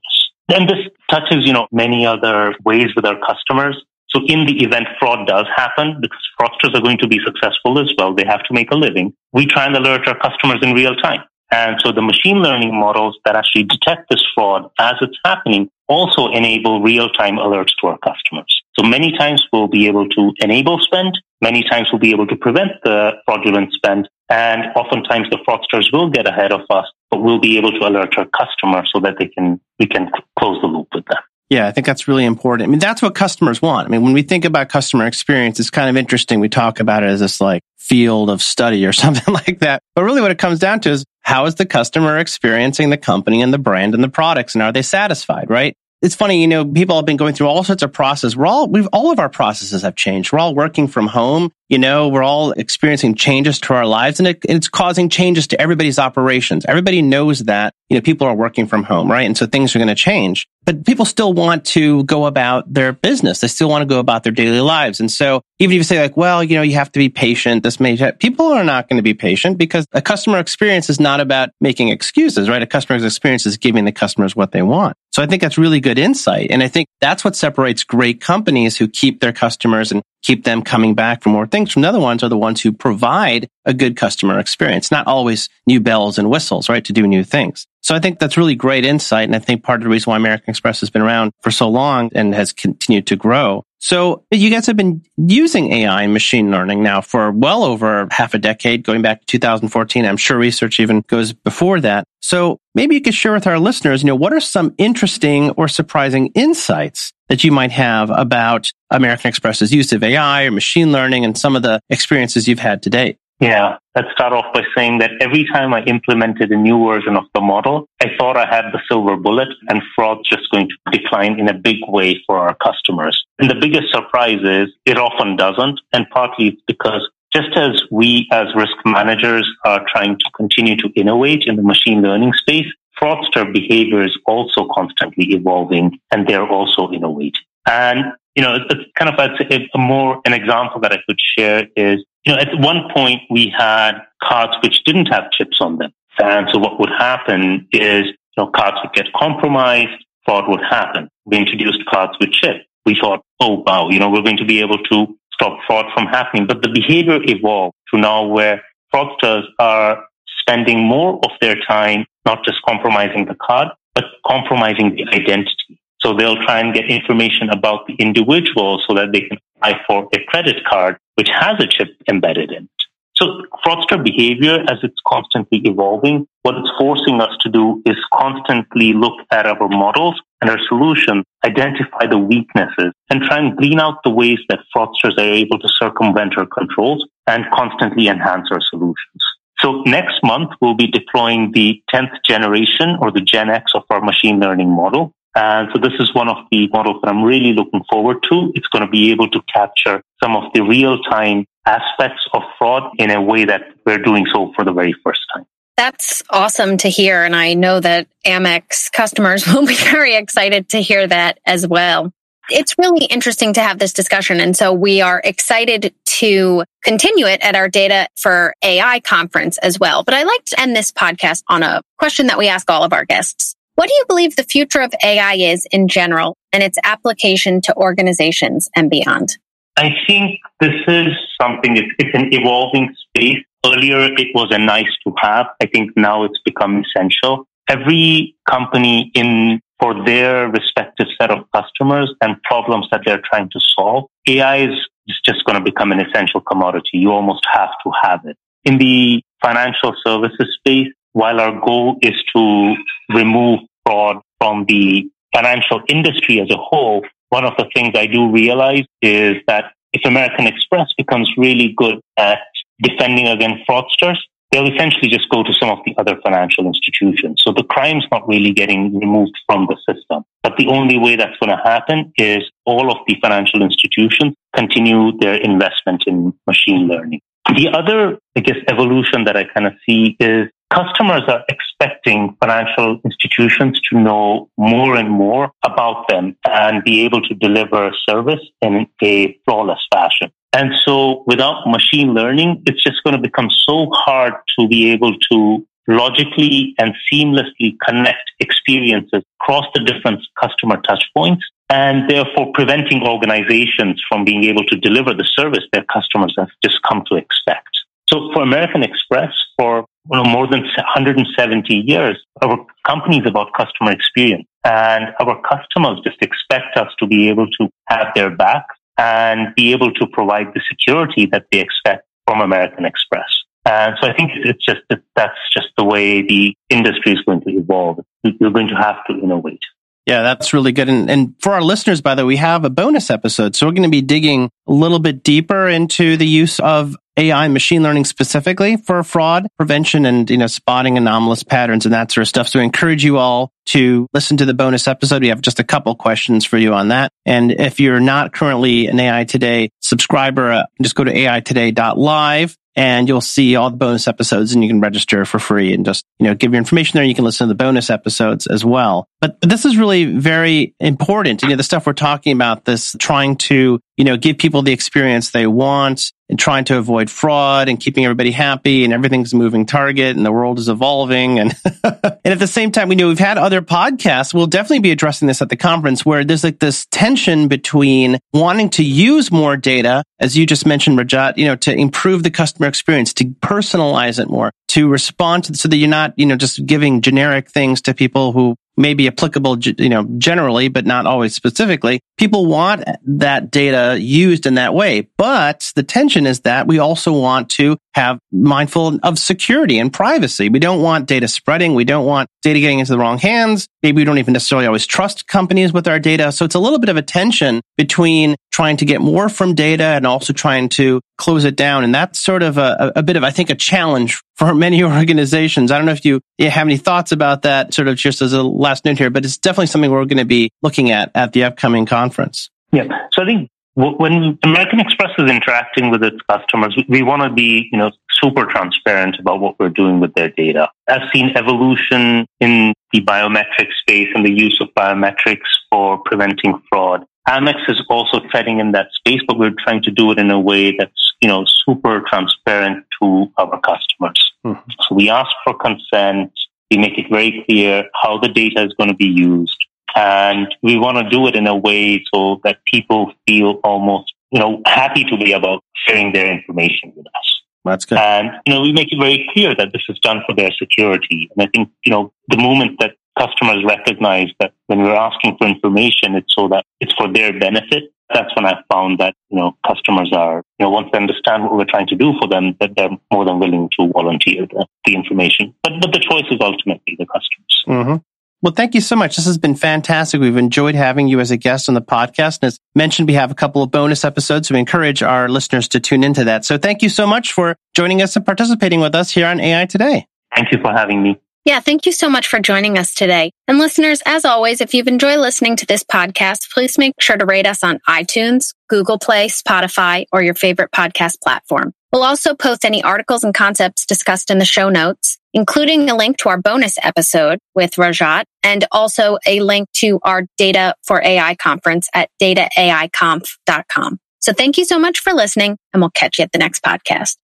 And 0.49 0.69
this 0.69 0.89
touches, 1.11 1.47
you 1.47 1.53
know, 1.53 1.69
many 1.71 2.07
other 2.07 2.55
ways 2.65 2.89
with 2.97 3.05
our 3.05 3.19
customers. 3.27 3.77
So 4.11 4.21
in 4.27 4.47
the 4.47 4.63
event 4.65 4.87
fraud 4.99 5.27
does 5.27 5.47
happen, 5.55 5.99
because 6.01 6.23
fraudsters 6.41 6.75
are 6.75 6.81
going 6.81 6.99
to 6.99 7.09
be 7.09 7.21
successful 7.25 7.79
as 7.79 7.93
well, 7.99 8.15
they 8.15 8.25
have 8.27 8.43
to 8.45 8.55
make 8.55 8.71
a 8.71 8.77
living. 8.77 9.13
We 9.33 9.47
try 9.47 9.67
and 9.67 9.77
alert 9.77 10.09
our 10.09 10.19
customers 10.19 10.59
in 10.63 10.73
real 10.73 10.97
time. 10.97 11.21
And 11.51 11.81
so 11.83 11.93
the 11.93 12.03
machine 12.03 12.43
learning 12.43 12.79
models 12.79 13.19
that 13.25 13.35
actually 13.35 13.65
detect 13.65 14.11
this 14.11 14.23
fraud 14.35 14.71
as 14.79 14.95
it's 15.01 15.19
happening 15.25 15.71
also 15.89 16.29
enable 16.29 16.83
real-time 16.83 17.37
alerts 17.37 17.73
to 17.81 17.87
our 17.87 17.99
customers. 17.99 18.55
So 18.79 18.87
many 18.87 19.17
times 19.17 19.43
we'll 19.53 19.69
be 19.69 19.87
able 19.87 20.07
to 20.11 20.33
enable 20.41 20.79
spend. 20.81 21.19
Many 21.41 21.65
times 21.65 21.89
we'll 21.91 22.01
be 22.01 22.11
able 22.11 22.27
to 22.27 22.37
prevent 22.37 22.73
the 22.85 23.13
fraudulent 23.25 23.73
spend. 23.73 24.09
And 24.29 24.65
oftentimes 24.77 25.31
the 25.31 25.39
fraudsters 25.49 25.91
will 25.91 26.11
get 26.11 26.29
ahead 26.29 26.53
of 26.53 26.61
us, 26.69 26.87
but 27.11 27.23
we'll 27.23 27.41
be 27.41 27.57
able 27.57 27.73
to 27.73 27.89
alert 27.89 28.19
our 28.19 28.27
customers 28.27 28.91
so 28.93 29.01
that 29.01 29.15
they 29.19 29.29
can, 29.29 29.59
we 29.79 29.87
can 29.87 30.11
close 30.39 30.61
the 30.61 30.67
loop 30.67 30.89
with 30.95 31.07
them. 31.07 31.23
Yeah, 31.51 31.67
I 31.67 31.73
think 31.73 31.87
that's 31.87 32.07
really 32.07 32.27
important. 32.27 32.69
I 32.69 32.71
mean, 32.71 32.79
that's 32.79 33.01
what 33.01 33.15
customers 33.15 33.63
want. 33.63 33.89
I 33.89 33.91
mean, 33.91 34.03
when 34.03 34.13
we 34.13 34.23
think 34.23 34.45
about 34.45 34.69
customer 34.69 35.07
experience, 35.07 35.59
it's 35.59 35.71
kind 35.71 35.89
of 35.89 35.97
interesting. 35.97 36.41
We 36.41 36.51
talk 36.51 36.79
about 36.79 37.03
it 37.03 37.07
as 37.07 37.21
this 37.21 37.41
like 37.41 37.63
field 37.79 38.29
of 38.29 38.43
study 38.43 38.85
or 38.85 38.93
something 39.05 39.33
like 39.33 39.61
that. 39.61 39.83
But 39.95 40.05
really 40.05 40.21
what 40.21 40.31
it 40.31 40.39
comes 40.39 40.59
down 40.59 40.81
to 40.81 40.91
is 40.91 41.05
how 41.23 41.47
is 41.47 41.55
the 41.55 41.67
customer 41.67 42.19
experiencing 42.19 42.91
the 42.91 42.99
company 42.99 43.41
and 43.41 43.53
the 43.53 43.59
brand 43.59 43.95
and 43.95 44.05
the 44.05 44.09
products 44.09 44.55
and 44.55 44.63
are 44.63 44.73
they 44.73 44.83
satisfied, 44.83 45.49
right? 45.49 45.75
It's 46.01 46.15
funny, 46.15 46.41
you 46.41 46.47
know, 46.47 46.65
people 46.65 46.95
have 46.97 47.07
been 47.07 47.17
going 47.17 47.35
through 47.35 47.49
all 47.49 47.65
sorts 47.65 47.83
of 47.83 47.93
processes. 47.93 48.37
We're 48.37 48.47
all, 48.47 48.69
we've, 48.69 48.87
all 48.93 49.11
of 49.11 49.19
our 49.19 49.29
processes 49.29 49.83
have 49.83 49.97
changed. 49.97 50.33
We're 50.33 50.39
all 50.39 50.55
working 50.55 50.87
from 50.87 51.09
home. 51.09 51.51
You 51.69 51.79
know, 51.79 52.09
we're 52.09 52.23
all 52.23 52.53
experiencing 52.53 53.15
changes 53.15 53.61
to 53.61 53.75
our 53.75 53.85
lives 53.85 54.21
and 54.21 54.29
it, 54.29 54.39
it's 54.49 54.69
causing 54.69 55.09
changes 55.09 55.49
to 55.49 55.61
everybody's 55.61 55.99
operations. 55.99 56.65
Everybody 56.67 57.03
knows 57.03 57.41
that, 57.41 57.75
you 57.91 57.97
know, 57.97 58.01
people 58.01 58.27
are 58.27 58.35
working 58.35 58.67
from 58.67 58.85
home, 58.85 59.11
right? 59.11 59.27
And 59.27 59.37
so 59.37 59.45
things 59.45 59.75
are 59.75 59.79
going 59.79 59.89
to 59.89 59.95
change, 59.95 60.47
but 60.65 60.87
people 60.87 61.05
still 61.05 61.35
want 61.35 61.67
to 61.67 62.05
go 62.05 62.27
about 62.27 62.73
their 62.73 62.93
business. 62.93 63.41
They 63.41 63.49
still 63.49 63.69
want 63.69 63.83
to 63.83 63.87
go 63.87 63.99
about 63.99 64.23
their 64.23 64.33
daily 64.33 64.61
lives. 64.61 65.01
And 65.01 65.11
so 65.11 65.43
even 65.59 65.75
if 65.75 65.79
you 65.79 65.83
say 65.83 66.01
like, 66.01 66.17
well, 66.17 66.43
you 66.43 66.57
know, 66.57 66.63
you 66.63 66.75
have 66.75 66.93
to 66.93 66.99
be 66.99 67.11
patient, 67.11 67.65
this 67.65 67.81
may, 67.81 68.13
people 68.13 68.47
are 68.47 68.65
not 68.65 68.89
going 68.89 68.99
to 68.99 69.03
be 69.03 69.15
patient 69.15 69.59
because 69.59 69.85
a 69.93 70.01
customer 70.01 70.39
experience 70.39 70.89
is 70.89 71.01
not 71.01 71.21
about 71.21 71.51
making 71.61 71.89
excuses, 71.89 72.49
right? 72.49 72.63
A 72.63 72.67
customer's 72.67 73.05
experience 73.05 73.45
is 73.45 73.59
giving 73.59 73.85
the 73.85 73.93
customers 73.93 74.35
what 74.35 74.53
they 74.53 74.63
want. 74.63 74.97
So 75.13 75.23
I 75.23 75.27
think 75.27 75.43
that's 75.43 75.59
really 75.59 75.81
good 75.81 75.99
insight. 75.99 76.51
And 76.51 76.63
I 76.63 76.69
think 76.69 76.87
that's 77.01 77.25
what 77.25 77.35
separates 77.35 77.83
great 77.83 78.21
companies 78.21 78.77
who 78.77 78.89
keep 78.89 79.21
their 79.21 79.33
customers 79.33 79.91
and 79.91 80.03
keep 80.23 80.45
them 80.45 80.63
coming 80.63 80.95
back 80.95 81.23
for 81.23 81.31
more 81.31 81.47
things 81.47 81.73
from 81.73 81.83
the 81.83 81.89
other 81.89 82.01
ones 82.01 82.23
are 82.23 82.29
the 82.29 82.39
ones 82.39 82.61
who 82.61 82.73
provide 82.73 83.49
a 83.65 83.75
good 83.75 83.97
customer 83.97 84.39
experience, 84.39 84.91
not 84.91 85.07
always 85.07 85.49
new 85.67 85.81
bells 85.81 86.19
and 86.19 86.31
whistles, 86.31 86.69
right? 86.69 86.85
To 86.85 86.93
do 86.93 87.07
new 87.07 87.25
things. 87.25 87.67
So 87.83 87.95
I 87.95 88.01
think 88.01 88.19
that's 88.19 88.37
really 88.37 88.55
great 88.55 88.85
insight. 88.85 89.25
And 89.25 89.37
I 89.37 89.39
think 89.39 89.63
part 89.63 89.81
of 89.81 89.85
the 89.85 89.91
reason 89.91 90.11
why 90.11 90.17
American 90.17 90.51
Express 90.51 90.81
has 90.81 90.91
been 90.91 91.03
around 91.03 91.33
for 91.41 91.51
so 91.51 91.69
long 91.69 92.11
and 92.15 92.35
has 92.35 92.53
continued 92.53 93.07
to 93.07 93.17
grow. 93.17 93.65
So 93.81 94.25
you 94.33 94.51
guys 94.51 94.67
have 94.67 94.77
been 94.77 95.03
using 95.17 95.73
AI 95.73 96.03
and 96.03 96.13
machine 96.13 96.51
learning 96.51 96.83
now 96.83 97.01
for 97.01 97.31
well 97.31 97.63
over 97.63 98.09
half 98.11 98.35
a 98.35 98.39
decade, 98.39 98.83
going 98.83 99.03
back 99.03 99.21
to 99.21 99.27
2014. 99.27 100.05
I'm 100.05 100.17
sure 100.17 100.37
research 100.37 100.81
even 100.81 101.03
goes 101.07 101.33
before 101.33 101.81
that. 101.81 102.05
So 102.21 102.59
maybe 102.75 102.97
you 102.97 103.01
could 103.01 103.15
share 103.15 103.33
with 103.33 103.47
our 103.47 103.59
listeners, 103.59 104.03
you 104.03 104.09
know, 104.09 104.17
what 104.17 104.33
are 104.33 104.41
some 104.41 104.75
interesting 104.79 105.51
or 105.51 105.69
surprising 105.69 106.27
insights 106.35 107.13
that 107.29 107.45
you 107.45 107.53
might 107.53 107.73
have 107.73 108.11
about 108.11 108.71
American 108.91 109.29
Express's 109.29 109.73
use 109.73 109.93
of 109.93 110.03
AI 110.03 110.45
or 110.45 110.51
machine 110.51 110.93
learning 110.93 111.25
and 111.25 111.37
some 111.37 111.57
of 111.57 111.63
the 111.63 111.81
experiences 111.91 112.49
you've 112.49 112.59
had 112.59 112.83
to 112.83 112.91
date? 112.91 113.19
Yeah, 113.41 113.77
let's 113.95 114.11
start 114.13 114.33
off 114.33 114.53
by 114.53 114.63
saying 114.77 114.99
that 114.99 115.13
every 115.21 115.47
time 115.53 115.73
I 115.73 115.85
implemented 115.85 116.51
a 116.51 116.57
new 116.57 116.85
version 116.85 117.17
of 117.17 117.25
the 117.35 117.41
model, 117.41 117.87
I 118.03 118.07
thought 118.19 118.37
I 118.37 118.47
had 118.53 118.73
the 118.73 118.81
silver 118.91 119.17
bullet 119.17 119.49
and 119.69 119.81
fraud's 119.95 120.29
just 120.29 120.51
going 120.51 120.69
to 120.69 120.99
decline 120.99 121.39
in 121.39 121.49
a 121.49 121.55
big 121.55 121.77
way 121.87 122.21
for 122.27 122.39
our 122.39 122.57
customers. 122.57 123.25
And 123.39 123.49
the 123.49 123.55
biggest 123.55 123.93
surprise 123.93 124.41
is 124.43 124.69
it 124.85 124.99
often 124.99 125.37
doesn't. 125.37 125.81
And 125.93 126.07
partly 126.11 126.49
it's 126.49 126.63
because 126.67 127.09
just 127.33 127.57
as 127.57 127.81
we 127.93 128.27
as 128.33 128.47
risk 128.57 128.75
managers 128.85 129.49
are 129.65 129.85
trying 129.93 130.19
to 130.19 130.31
continue 130.37 130.77
to 130.77 130.89
innovate 130.97 131.45
in 131.47 131.55
the 131.55 131.63
machine 131.63 132.03
learning 132.03 132.33
space, 132.33 132.67
fraudster 133.01 133.53
behavior 133.53 134.03
is 134.05 134.17
also 134.27 134.69
constantly 134.75 135.27
evolving 135.35 135.99
and 136.11 136.27
they're 136.27 136.47
also 136.47 136.91
innovating. 136.91 137.41
And, 137.67 138.13
you 138.35 138.43
know, 138.43 138.55
it's 138.55 138.91
kind 138.99 139.13
of 139.13 139.19
a, 139.19 139.69
a 139.75 139.79
more, 139.79 140.21
an 140.25 140.33
example 140.33 140.81
that 140.81 140.93
I 140.93 140.99
could 141.07 141.19
share 141.21 141.67
is, 141.77 142.05
you 142.25 142.33
know, 142.33 142.39
at 142.39 142.59
one 142.59 142.89
point 142.95 143.21
we 143.31 143.53
had 143.57 143.99
cards 144.23 144.55
which 144.63 144.85
didn't 144.85 145.07
have 145.07 145.31
chips 145.31 145.59
on 145.61 145.79
them. 145.79 145.93
And 146.21 146.49
so 146.53 146.59
what 146.59 146.81
would 146.81 146.91
happen 146.91 147.69
is, 147.73 148.07
you 148.07 148.15
know, 148.37 148.49
cards 148.49 148.79
would 148.83 148.93
get 148.93 149.13
compromised, 149.13 150.05
fraud 150.25 150.49
would 150.49 150.63
happen. 150.69 151.09
We 151.27 151.37
introduced 151.37 151.85
cards 151.87 152.13
with 152.21 152.33
chips. 152.33 152.65
We 152.85 152.97
thought, 152.99 153.23
oh 153.41 153.63
wow, 153.67 153.91
you 153.91 153.99
know, 153.99 154.09
we're 154.11 154.23
going 154.23 154.39
to 154.39 154.47
be 154.47 154.61
able 154.61 154.79
to 154.85 155.07
stop 155.33 155.59
fraud 155.67 155.87
from 155.95 156.07
happening. 156.07 156.47
But 156.47 156.63
the 156.63 156.71
behavior 156.71 157.21
evolved 157.23 157.77
to 157.93 158.01
now 158.01 158.27
where 158.27 158.63
fraudsters 158.93 159.45
are 159.59 160.05
spending 160.49 160.83
more 160.83 161.21
of 161.25 161.31
their 161.41 161.57
time 161.69 162.07
not 162.25 162.45
just 162.45 162.59
compromising 162.67 163.27
the 163.27 163.35
card, 163.35 163.69
but 163.95 164.05
compromising 164.27 164.97
the 164.97 165.05
identity. 165.15 165.81
So 166.01 166.15
they'll 166.15 166.43
try 166.47 166.61
and 166.61 166.75
get 166.75 166.91
information 166.91 167.51
about 167.51 167.87
the 167.87 167.95
individual 167.95 168.81
so 168.87 168.95
that 168.95 169.13
they 169.13 169.23
can 169.23 169.39
apply 169.57 169.81
for 169.87 170.09
a 170.15 170.25
credit 170.29 170.65
card, 170.65 170.97
which 171.17 171.29
has 171.31 171.55
a 171.59 171.67
chip 171.67 171.89
embedded 172.09 172.51
in 172.53 172.65
it. 172.65 172.71
So 173.17 173.43
fraudster 173.67 174.03
behavior, 174.03 174.61
as 174.71 174.79
it's 174.85 175.01
constantly 175.05 175.61
evolving, 175.65 176.29
what 176.43 176.55
it's 176.55 176.71
forcing 176.79 177.21
us 177.21 177.37
to 177.41 177.51
do 177.51 177.83
is 177.85 177.97
constantly 178.15 178.93
look 178.93 179.15
at 179.33 179.45
our 179.45 179.69
models 179.69 180.21
and 180.41 180.49
our 180.49 180.61
solutions, 180.69 181.25
identify 181.45 182.07
the 182.09 182.19
weaknesses, 182.19 182.93
and 183.11 183.21
try 183.23 183.39
and 183.39 183.57
glean 183.57 183.81
out 183.81 183.97
the 184.05 184.11
ways 184.11 184.39
that 184.49 184.61
fraudsters 184.75 185.19
are 185.19 185.35
able 185.43 185.59
to 185.59 185.69
circumvent 185.69 186.39
our 186.39 186.47
controls 186.47 187.05
and 187.27 187.45
constantly 187.53 188.07
enhance 188.07 188.49
our 188.53 188.61
solutions. 188.71 189.23
So 189.61 189.83
next 189.83 190.23
month, 190.23 190.51
we'll 190.61 190.75
be 190.75 190.87
deploying 190.87 191.53
the 191.53 191.83
10th 191.93 192.13
generation 192.27 192.97
or 193.01 193.11
the 193.11 193.21
Gen 193.21 193.51
X 193.51 193.73
of 193.75 193.83
our 193.91 194.01
machine 194.01 194.39
learning 194.39 194.71
model. 194.71 195.13
And 195.35 195.69
so 195.73 195.81
this 195.81 195.93
is 195.99 196.13
one 196.15 196.29
of 196.29 196.37
the 196.51 196.69
models 196.69 196.97
that 197.03 197.09
I'm 197.09 197.23
really 197.23 197.53
looking 197.53 197.83
forward 197.91 198.25
to. 198.31 198.51
It's 198.55 198.67
going 198.69 198.85
to 198.85 198.91
be 198.91 199.11
able 199.13 199.29
to 199.31 199.41
capture 199.53 200.03
some 200.23 200.37
of 200.37 200.53
the 200.53 200.63
real 200.63 200.99
time 201.03 201.47
aspects 201.67 202.27
of 202.33 202.43
fraud 202.59 202.91
in 202.99 203.11
a 203.11 203.23
way 203.23 203.45
that 203.45 203.63
we're 203.85 203.99
doing 203.99 204.27
so 204.33 204.53
for 204.57 204.65
the 204.65 204.73
very 204.73 204.95
first 205.05 205.21
time. 205.35 205.45
That's 205.77 206.25
awesome 206.31 206.77
to 206.79 206.89
hear. 206.89 207.23
And 207.23 207.37
I 207.37 207.55
know 207.55 207.79
that 207.79 208.09
Amex 208.27 208.91
customers 208.91 209.47
will 209.55 209.67
be 209.67 209.77
very 209.77 210.17
excited 210.17 210.71
to 210.71 210.83
hear 210.83 211.07
that 211.07 211.39
as 211.47 211.67
well. 211.67 212.13
It's 212.51 212.75
really 212.79 213.05
interesting 213.07 213.53
to 213.55 213.61
have 213.61 213.79
this 213.79 213.93
discussion. 213.93 214.41
And 214.41 214.57
so 214.57 214.73
we 214.73 215.01
are 215.01 215.21
excited 215.23 215.95
to 216.19 216.65
continue 216.83 217.27
it 217.27 217.41
at 217.43 217.55
our 217.55 217.69
data 217.69 218.09
for 218.17 218.55
AI 218.63 219.01
conference 219.01 219.59
as 219.59 219.79
well. 219.79 220.03
But 220.03 220.15
I 220.15 220.23
like 220.23 220.45
to 220.47 220.61
end 220.61 220.75
this 220.75 220.91
podcast 220.91 221.43
on 221.49 221.63
a 221.63 221.83
question 221.99 222.29
that 222.29 222.39
we 222.39 222.49
ask 222.49 222.71
all 222.71 222.85
of 222.85 222.93
our 222.93 223.05
guests. 223.05 223.55
What 223.75 223.89
do 223.89 223.95
you 223.95 224.05
believe 224.09 224.35
the 224.35 224.43
future 224.43 224.81
of 224.81 224.93
AI 225.05 225.35
is 225.35 225.67
in 225.71 225.87
general 225.87 226.37
and 226.53 226.63
its 226.63 226.79
application 226.83 227.61
to 227.63 227.77
organizations 227.77 228.69
and 228.75 228.91
beyond? 228.91 229.39
I 229.77 229.91
think 230.09 230.41
this 230.61 230.75
is 230.89 231.09
something, 231.41 231.77
it's, 231.77 231.93
it's 231.99 232.15
an 232.15 232.33
evolving 232.33 232.95
space. 233.09 233.39
Earlier, 233.65 234.13
it 234.17 234.35
was 234.35 234.49
a 234.51 234.59
nice 234.59 234.91
to 235.07 235.13
have. 235.21 235.47
I 235.63 235.67
think 235.67 235.93
now 235.97 236.25
it's 236.25 236.41
become 236.45 236.83
essential. 236.85 237.47
Every 237.69 238.35
company 238.49 239.13
in 239.15 239.61
for 239.81 240.05
their 240.05 240.49
respective 240.49 241.07
set 241.21 241.31
of 241.31 241.45
customers 241.55 242.13
and 242.21 242.43
problems 242.43 242.87
that 242.91 243.03
they're 243.05 243.23
trying 243.29 243.49
to 243.51 243.61
solve. 243.77 244.05
AI 244.27 244.65
is 244.65 245.21
just 245.25 245.45
going 245.45 245.59
to 245.59 245.65
become 245.65 245.93
an 245.93 246.01
essential 246.01 246.41
commodity. 246.41 246.99
You 246.99 247.13
almost 247.13 247.47
have 247.53 247.71
to 247.85 247.93
have 248.03 248.25
it. 248.25 248.37
In 248.65 248.79
the 248.79 249.23
financial 249.43 249.95
services 250.05 250.57
space, 250.59 250.89
while 251.13 251.41
our 251.41 251.59
goal 251.61 251.99
is 252.03 252.15
to 252.35 252.75
remove 253.15 253.61
fraud 253.87 254.21
from 254.41 254.67
the 254.67 255.09
financial 255.35 255.81
industry 255.89 256.41
as 256.41 256.51
a 256.51 256.57
whole, 256.57 257.05
one 257.31 257.45
of 257.45 257.55
the 257.59 257.67
things 257.75 257.95
I 257.95 258.07
do 258.07 258.31
realize 258.31 258.85
is 259.03 259.37
that 259.47 259.73
if 259.93 260.03
American 260.05 260.47
Express 260.47 260.93
becomes 260.97 261.31
really 261.37 261.75
good 261.77 262.01
at 262.17 262.41
defending 262.83 263.29
against 263.29 263.69
fraudsters, 263.69 264.19
they'll 264.51 264.73
essentially 264.73 265.09
just 265.09 265.29
go 265.29 265.43
to 265.43 265.53
some 265.61 265.69
of 265.69 265.79
the 265.85 265.95
other 265.99 266.19
financial 266.23 266.67
institutions. 266.67 267.43
So 267.45 267.53
the 267.53 267.65
crime's 267.65 268.05
not 268.11 268.27
really 268.29 268.53
getting 268.53 268.99
removed 268.99 269.37
from 269.47 269.67
the 269.69 269.77
system. 269.89 270.25
But 270.43 270.57
the 270.57 270.69
only 270.69 270.99
way 270.99 271.17
that's 271.17 271.37
going 271.39 271.51
to 271.51 271.63
happen 271.63 272.13
is 272.17 272.43
all 272.65 272.91
of 272.91 272.99
the 273.07 273.17
financial 273.21 273.63
institutions 273.63 274.35
continue 274.55 275.17
their 275.19 275.35
investment 275.35 276.05
in 276.07 276.33
machine 276.47 276.89
learning. 276.89 277.21
The 277.55 277.69
other, 277.69 278.19
I 278.37 278.41
guess, 278.41 278.57
evolution 278.69 279.25
that 279.25 279.37
I 279.37 279.45
kind 279.45 279.67
of 279.67 279.75
see 279.87 280.17
is 280.21 280.49
customers 280.71 281.23
are 281.29 281.45
expecting 281.49 282.37
financial 282.41 283.01
institutions 283.05 283.81
to 283.91 283.99
know 283.99 284.51
more 284.59 284.97
and 284.97 285.11
more 285.11 285.51
about 285.65 286.09
them 286.09 286.37
and 286.47 286.85
be 286.85 287.05
able 287.05 287.23
to 287.23 287.35
deliver 287.35 287.91
service 288.09 288.41
in 288.61 288.87
a 289.03 289.39
flawless 289.45 289.81
fashion. 289.93 290.31
And 290.53 290.73
so 290.85 291.25
without 291.27 291.67
machine 291.67 292.15
learning, 292.15 292.63
it's 292.67 292.83
just 292.83 293.03
going 293.05 293.15
to 293.15 293.23
become 293.23 293.49
so 293.69 293.89
hard 293.93 294.35
to 294.59 294.69
be 294.69 294.91
able 294.91 295.17
to 295.31 295.67
logically 295.87 296.75
and 296.79 296.95
seamlessly 297.11 297.77
connect 297.87 298.31
experiences 298.41 299.23
across 299.41 299.65
the 299.75 299.81
different 299.81 300.21
customer 300.41 300.81
touchpoints 300.83 301.41
and 301.71 302.09
therefore 302.11 302.51
preventing 302.55 303.03
organizations 303.07 304.01
from 304.09 304.25
being 304.25 304.45
able 304.45 304.65
to 304.65 304.77
deliver 304.77 305.13
the 305.15 305.29
service 305.37 305.65
their 305.73 305.85
customers 305.85 306.35
have 306.39 306.49
just 306.63 306.77
come 306.89 307.03
to 307.11 307.17
expect. 307.17 307.69
So 308.09 308.31
for 308.33 308.43
American 308.43 308.83
Express, 308.83 309.33
for 309.59 309.85
you 310.11 310.17
know, 310.17 310.25
more 310.25 310.47
than 310.47 310.63
170 310.63 311.75
years, 311.75 312.23
our 312.43 312.67
company 312.87 313.19
is 313.19 313.27
about 313.27 313.53
customer 313.53 313.93
experience 313.93 314.47
and 314.65 315.07
our 315.21 315.41
customers 315.43 316.01
just 316.05 316.21
expect 316.23 316.77
us 316.77 316.91
to 316.99 317.07
be 317.07 317.29
able 317.29 317.47
to 317.59 317.69
have 317.89 318.09
their 318.15 318.31
back 318.31 318.65
and 318.99 319.55
be 319.55 319.73
able 319.73 319.93
to 319.95 320.07
provide 320.13 320.49
the 320.55 320.61
security 320.69 321.27
that 321.33 321.47
they 321.51 321.61
expect 321.61 322.07
from 322.27 322.41
American 322.41 322.85
Express. 322.85 323.29
And 323.65 323.95
so 324.01 324.09
I 324.09 324.15
think 324.15 324.33
it's 324.35 324.65
just 324.65 324.81
that 324.91 325.03
that's 325.15 325.39
just 325.55 325.69
the 325.77 325.85
way 325.85 326.23
the 326.23 326.55
industry 326.69 327.13
is 327.13 327.21
going 327.27 327.43
to 327.43 327.51
evolve. 327.51 328.01
You're 328.23 328.51
going 328.51 328.69
to 328.69 328.75
have 328.75 328.97
to 329.09 329.15
innovate. 329.15 329.61
Yeah, 330.07 330.23
that's 330.23 330.55
really 330.55 330.73
good. 330.73 330.89
And, 330.89 331.11
and 331.11 331.35
for 331.39 331.53
our 331.53 331.61
listeners, 331.61 332.01
by 332.01 332.15
the 332.15 332.23
way, 332.25 332.29
we 332.29 332.37
have 332.37 332.65
a 332.65 332.71
bonus 332.71 333.11
episode. 333.11 333.55
So 333.55 333.67
we're 333.67 333.73
going 333.73 333.83
to 333.83 333.91
be 333.91 334.01
digging 334.01 334.49
a 334.67 334.73
little 334.73 335.01
bit 335.01 335.23
deeper 335.23 335.69
into 335.69 336.17
the 336.17 336.27
use 336.27 336.59
of 336.61 336.97
AI 337.19 337.49
machine 337.49 337.83
learning 337.83 338.07
specifically 338.07 338.79
for 338.79 339.03
fraud 339.03 339.49
prevention 339.59 340.07
and, 340.07 340.31
you 340.31 340.39
know, 340.39 340.47
spotting 340.47 340.97
anomalous 340.97 341.43
patterns 341.43 341.85
and 341.85 341.93
that 341.93 342.11
sort 342.11 342.23
of 342.23 342.29
stuff. 342.29 342.49
So 342.49 342.59
I 342.59 342.63
encourage 342.63 343.05
you 343.05 343.19
all 343.19 343.53
to 343.69 344.07
listen 344.13 344.37
to 344.39 344.45
the 344.45 344.55
bonus 344.55 344.89
episode. 344.89 345.23
We 345.23 345.29
have 345.29 345.41
just 345.41 345.61
a 345.61 345.65
couple 345.65 345.95
questions 345.95 346.45
for 346.45 346.59
you 346.59 346.75
on 346.75 346.89
that. 346.89 347.13
And 347.27 347.53
if 347.53 347.81
you're 347.81 348.01
not 348.01 348.33
currently 348.33 348.87
an 348.87 348.99
AI 348.99 349.25
Today 349.25 349.71
subscriber, 349.81 350.51
uh, 350.51 350.63
just 350.81 350.95
go 350.95 351.05
to 351.05 351.13
aitoday.live 351.13 352.57
and 352.79 353.09
you'll 353.09 353.21
see 353.21 353.57
all 353.57 353.71
the 353.71 353.77
bonus 353.77 354.07
episodes 354.07 354.55
and 354.55 354.63
you 354.63 354.71
can 354.71 354.81
register 354.81 355.25
for 355.25 355.41
free 355.41 355.75
and 355.75 355.85
just, 355.85 356.05
you 356.21 356.27
know, 356.27 356.35
give 356.37 356.53
your 356.53 356.59
information 356.59 356.97
there. 356.97 357.05
You 357.05 357.15
can 357.15 357.25
listen 357.25 357.49
to 357.49 357.53
the 357.53 357.57
bonus 357.57 357.91
episodes 357.91 358.47
as 358.47 358.65
well. 358.65 359.09
But, 359.21 359.37
this 359.41 359.65
is 359.65 359.77
really 359.77 360.05
very 360.05 360.77
important. 360.79 361.43
You 361.43 361.49
know, 361.49 361.57
the 361.57 361.65
stuff 361.65 361.87
we're 361.87 361.93
talking 361.93 362.33
about, 362.33 362.65
this 362.65 362.95
trying 363.01 363.37
to, 363.37 363.81
you 363.97 364.05
know, 364.05 364.17
give 364.17 364.39
people 364.39 364.63
the 364.63 364.73
experience 364.73 365.31
they 365.31 365.49
want 365.49 366.13
and 366.29 366.39
trying 366.39 366.65
to 366.67 366.79
avoid 366.79 367.11
fraud 367.11 367.69
and 367.69 367.81
keeping 367.81 368.05
everybody 368.05 368.31
happy 368.31 368.85
and 368.85 368.93
everything's 368.93 369.35
moving 369.35 369.67
target 369.67 370.17
and 370.17 370.25
the 370.25 370.31
world 370.31 370.61
is 370.61 370.69
evolving. 370.69 371.41
And, 371.41 371.57
and 371.83 372.21
at 372.27 372.39
the 372.39 372.47
same 372.47 372.71
time, 372.71 372.89
we 372.89 372.95
know 372.95 373.09
we've 373.09 373.19
had 373.19 373.39
other 373.39 373.58
podcasts. 373.63 374.33
We'll 374.33 374.47
definitely 374.47 374.81
be 374.81 374.91
addressing 374.91 375.29
this 375.29 375.43
at 375.43 375.49
the 375.49 375.57
conference 375.57 376.05
where 376.05 376.25
there's 376.25 376.45
like 376.45 376.59
this 376.59 376.87
tension 376.91 377.49
between 377.49 378.19
wanting 378.33 378.71
to 378.71 378.85
use 378.85 379.31
more 379.31 379.57
data, 379.57 380.05
as 380.21 380.37
you 380.37 380.47
just 380.47 380.67
mentioned, 380.67 380.99
Rajat, 380.99 381.37
you 381.37 381.47
know, 381.47 381.57
to 381.57 381.75
improve 381.75 382.23
the 382.23 382.31
customer 382.31 382.69
experience, 382.69 383.13
to 383.15 383.25
personalize 383.25 384.21
it 384.21 384.29
more, 384.29 384.51
to 384.69 384.89
respond 384.89 385.45
to, 385.45 385.55
so 385.55 385.69
that 385.69 385.77
you're 385.77 385.89
not, 385.89 386.15
you 386.17 386.27
know, 386.27 386.37
just 386.37 386.65
giving 386.67 387.01
generic 387.01 387.51
things 387.51 387.83
to 387.83 387.95
people 387.95 388.33
who 388.33 388.55
may 388.77 388.95
be 388.95 389.09
applicable, 389.09 389.59
you 389.59 389.89
know, 389.89 390.05
generally, 390.19 390.69
but 390.69 390.87
not 390.87 391.05
always 391.05 391.35
specifically. 391.35 392.01
People 392.17 392.47
want 392.47 392.85
that 393.05 393.51
data 393.51 393.99
used 394.01 394.47
in 394.47 394.55
that 394.55 394.73
way. 394.73 395.09
But 395.19 395.73
the 395.75 395.83
tension 395.83 396.27
is 396.27 396.41
that 396.41 396.69
we 396.69 396.79
also 396.79 397.13
want 397.13 397.51
to 397.51 397.77
have 397.99 398.21
mindful 398.31 399.01
of 399.03 399.19
security 399.19 399.79
and 399.79 399.93
privacy. 399.93 400.49
We 400.49 400.61
don't 400.61 400.81
want 400.81 401.07
data 401.07 401.27
spreading. 401.27 401.75
We 401.75 401.85
don't 401.85 402.07
want 402.07 402.31
data 402.43 402.61
getting 402.61 402.79
into 402.79 402.93
the 402.93 402.99
wrong 402.99 403.19
hands. 403.19 403.67
Maybe 403.83 403.97
we 403.97 404.05
don't 404.05 404.19
even 404.19 404.33
necessarily 404.33 404.67
always 404.67 404.87
trust 404.87 405.27
companies 405.27 405.73
with 405.73 405.89
our 405.89 405.99
data. 405.99 406.31
So 406.31 406.45
it's 406.45 406.55
a 406.55 406.61
little 406.61 406.79
bit 406.79 406.91
of 406.91 406.97
a 406.97 407.03
tension 407.03 407.61
between 407.77 408.37
trying 408.53 408.77
to 408.77 408.85
get 408.85 409.01
more 409.01 409.29
from 409.29 409.55
data 409.55 409.83
and 409.83 410.07
also 410.07 410.33
trying 410.33 410.69
to 410.71 411.01
close 411.17 411.45
it 411.45 411.57
down. 411.57 411.83
And 411.83 411.93
that's 411.93 412.21
sort 412.21 412.45
of 412.45 412.57
a, 412.57 412.93
a 412.95 413.03
bit 413.03 413.17
of, 413.17 413.25
I 413.25 413.31
think, 413.31 413.51
a 413.51 413.57
challenge 413.57 414.23
for 414.37 414.55
many 414.55 414.83
organizations. 414.99 415.73
I 415.73 415.77
don't 415.77 415.87
know 415.87 415.93
if 415.93 416.05
you, 416.05 416.21
you 416.39 416.51
have 416.51 416.69
any 416.69 416.77
thoughts 416.77 417.11
about 417.11 417.43
that 417.43 417.75
sort 417.75 417.89
of 417.89 417.97
just 417.97 418.23
as 418.23 418.33
a 418.33 418.43
last 418.45 418.85
note 418.85 418.99
here, 418.99 419.11
but 419.11 419.25
it's 419.25 419.39
definitely 419.39 419.67
something 419.67 419.91
we're 419.91 420.05
going 420.05 420.19
to 420.19 420.25
be 420.25 420.51
looking 420.63 420.93
at 420.93 421.11
at 421.17 421.33
the 421.33 421.45
upcoming 421.45 421.85
conference. 421.85 422.49
Yeah. 422.71 422.85
So 423.13 423.23
I 423.23 423.27
think 423.27 423.51
when 423.79 424.39
American 424.43 424.81
Express 424.81 425.11
is 425.19 425.31
interacting 425.31 425.91
with 425.91 426.03
its 426.03 426.19
customers, 426.29 426.77
we 426.89 427.03
want 427.03 427.23
to 427.23 427.31
be, 427.31 427.69
you 427.71 427.79
know, 427.79 427.93
super 428.11 428.45
transparent 428.47 429.17
about 429.21 429.41
what 429.41 429.59
we're 429.61 429.69
doing 429.69 430.01
with 430.01 430.13
their 430.15 430.31
data. 430.31 430.69
I've 430.89 431.09
seen 431.13 431.37
evolution 431.37 432.27
in 432.41 432.75
the 432.93 433.01
biometric 433.03 433.69
space 433.81 434.09
and 434.15 434.27
the 434.27 434.33
use 434.33 434.59
of 434.61 434.69
biometrics 434.77 435.47
for 435.71 435.99
preventing 436.05 436.61
fraud. 436.69 437.05
Amex 437.29 437.69
is 437.69 437.81
also 437.89 438.21
treading 438.31 438.59
in 438.59 438.73
that 438.73 438.89
space, 438.95 439.21
but 439.29 439.39
we're 439.39 439.55
trying 439.63 439.83
to 439.83 439.91
do 439.91 440.11
it 440.11 440.19
in 440.19 440.31
a 440.31 440.41
way 440.41 440.75
that's, 440.77 441.13
you 441.21 441.29
know, 441.29 441.45
super 441.65 442.03
transparent 442.09 442.85
to 443.01 443.31
our 443.37 443.61
customers. 443.61 444.33
Mm-hmm. 444.45 444.71
So 444.81 444.95
we 444.95 445.11
ask 445.11 445.31
for 445.45 445.57
consent. 445.57 446.33
We 446.71 446.79
make 446.79 446.99
it 446.99 447.07
very 447.11 447.45
clear 447.47 447.85
how 448.03 448.19
the 448.19 448.29
data 448.29 448.65
is 448.65 448.75
going 448.75 448.89
to 448.89 448.97
be 448.97 449.07
used. 449.07 449.57
And 449.99 450.55
we 450.63 450.79
want 450.79 450.99
to 450.99 451.09
do 451.11 451.27
it 451.27 451.35
in 451.35 451.49
a 451.49 451.57
way 451.57 452.05
so 452.15 452.41
that 452.45 452.59
people 452.73 453.13
feel 453.27 453.61
almost, 453.65 454.13
you 454.31 454.39
know, 454.39 454.63
happy 454.65 455.03
to 455.05 455.17
be 455.17 455.33
about 455.33 455.65
sharing 455.87 456.13
their 456.13 456.33
information 456.33 456.93
with 456.95 457.07
us. 457.07 457.29
That's 457.65 457.85
good. 457.85 457.99
And, 457.99 458.31
you 458.47 458.55
know, 458.55 458.61
we 458.61 458.73
make 458.73 458.93
it 458.93 458.99
very 459.01 459.29
clear 459.33 459.57
that 459.57 459.73
this 459.73 459.83
is 459.89 459.99
done 459.99 460.23
for 460.27 460.37
their 460.37 460.53
security. 460.53 461.29
And 461.35 461.43
I 461.43 461.51
think, 461.53 461.71
you 461.85 461.91
know, 461.91 462.13
the 462.29 462.37
moment 462.37 462.79
that 462.79 462.93
customers 463.19 463.65
recognize 463.67 464.29
that 464.39 464.53
when 464.69 464.83
we're 464.83 464.95
asking 464.95 465.37
for 465.37 465.49
information, 465.49 466.15
it's 466.15 466.33
so 466.39 466.47
that 466.49 466.65
it's 466.81 466.95
for 466.95 467.13
their 467.13 467.37
benefit. 467.37 467.93
That's 468.15 468.35
when 468.37 468.47
I 468.47 468.55
found 468.73 469.01
that, 469.01 469.17
you 469.31 469.39
know, 469.39 469.57
customers 469.67 470.13
are, 470.15 470.43
you 470.59 470.65
know, 470.65 470.71
once 470.71 470.89
they 470.93 470.99
understand 470.99 471.43
what 471.43 471.57
we're 471.57 471.65
trying 471.65 471.89
to 471.89 471.97
do 471.97 472.15
for 472.21 472.29
them, 472.29 472.57
that 472.61 472.71
they're 472.77 472.97
more 473.13 473.25
than 473.25 473.41
willing 473.41 473.69
to 473.79 473.91
volunteer 473.93 474.47
the, 474.47 474.65
the 474.87 474.95
information. 474.95 475.55
But, 475.63 475.73
but 475.81 475.93
the 475.93 475.99
choice 475.99 476.25
is 476.31 476.39
ultimately 476.41 476.97
the 476.99 477.07
customers. 477.07 477.65
Mm-hmm. 477.67 477.97
Well, 478.41 478.53
thank 478.53 478.75
you 478.75 478.81
so 478.81 478.95
much. 478.95 479.17
This 479.17 479.27
has 479.27 479.37
been 479.37 479.57
fantastic. 479.57 480.21
We've 480.21 480.37
enjoyed 480.37 480.77
having 480.77 481.09
you 481.09 481.19
as 481.19 481.33
a 481.33 481.37
guest 481.37 481.69
on 481.69 481.75
the 481.75 481.83
podcast. 481.83 482.39
And 482.43 482.49
as 482.49 482.61
mentioned, 482.75 483.09
we 483.09 483.15
have 483.15 483.33
a 483.33 483.35
couple 483.35 483.65
of 483.65 483.73
bonus 483.73 484.05
episodes. 484.05 484.49
So 484.49 484.55
we 484.55 484.61
encourage 484.61 485.03
our 485.03 485.29
listeners 485.29 485.67
to 485.69 485.81
tune 485.81 486.05
into 486.05 486.25
that. 486.25 486.45
So 486.45 486.57
thank 486.57 486.83
you 486.83 486.89
so 486.89 487.05
much 487.05 487.33
for 487.33 487.57
joining 487.75 488.01
us 488.01 488.15
and 488.15 488.25
participating 488.25 488.81
with 488.81 488.95
us 488.95 489.11
here 489.11 489.27
on 489.27 489.41
AI 489.41 489.67
Today. 489.67 490.07
Thank 490.35 490.53
you 490.53 490.59
for 490.61 490.73
having 490.73 491.03
me. 491.03 491.19
Yeah, 491.45 491.61
thank 491.61 491.87
you 491.87 491.93
so 491.93 492.11
much 492.11 492.29
for 492.29 492.41
joining 492.41 492.77
us 492.77 492.95
today. 492.95 493.33
And 493.49 493.59
listeners, 493.59 494.03
as 494.05 494.25
always, 494.25 494.61
if 494.61 494.75
you've 494.75 494.87
enjoyed 494.87 495.19
listening 495.19 495.57
to 495.57 495.67
this 495.67 495.83
podcast, 495.83 496.51
please 496.53 496.77
make 496.77 496.93
sure 497.01 497.17
to 497.17 497.25
rate 497.25 497.47
us 497.47 497.65
on 497.65 497.81
iTunes, 497.89 498.55
Google 498.69 498.99
Play, 498.99 499.29
Spotify, 499.29 500.05
or 500.13 500.23
your 500.23 500.35
favorite 500.35 500.71
podcast 500.73 501.21
platform. 501.23 501.73
We'll 501.93 502.05
also 502.05 502.35
post 502.35 502.65
any 502.65 502.83
articles 502.83 503.25
and 503.25 503.33
concepts 503.33 503.87
discussed 503.87 504.31
in 504.31 504.39
the 504.39 504.45
show 504.45 504.69
notes, 504.69 505.19
including 505.33 505.89
a 505.89 505.97
link 505.97 506.19
to 506.19 506.29
our 506.29 506.41
bonus 506.41 506.77
episode 506.83 507.39
with 507.55 507.73
Rajat 507.73 508.25
and 508.43 508.67
also 508.71 509.19
a 509.27 509.41
link 509.41 509.69
to 509.75 509.99
our 510.03 510.27
Data 510.37 510.75
for 510.85 511.03
AI 511.03 511.35
conference 511.37 511.89
at 511.95 512.11
dataiconf.com. 512.21 513.99
So 514.21 514.33
thank 514.33 514.59
you 514.59 514.65
so 514.65 514.79
much 514.79 515.01
for 515.01 515.13
listening 515.15 515.57
and 515.73 515.81
we'll 515.81 515.91
catch 515.91 516.19
you 516.19 516.25
at 516.25 516.33
the 516.33 516.39
next 516.39 516.63
podcast. 516.63 517.17